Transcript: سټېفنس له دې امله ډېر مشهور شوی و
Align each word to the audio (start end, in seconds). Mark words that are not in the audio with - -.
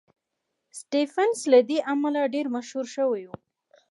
سټېفنس 0.79 1.37
له 1.51 1.59
دې 1.69 1.77
امله 1.93 2.21
ډېر 2.33 2.45
مشهور 2.55 2.85
شوی 2.95 3.23
و 3.27 3.31